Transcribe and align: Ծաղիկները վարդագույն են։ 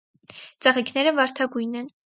Ծաղիկները 0.67 1.15
վարդագույն 1.21 1.83
են։ 1.85 1.97